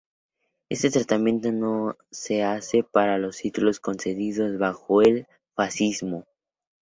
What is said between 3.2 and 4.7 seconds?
títulos concedidos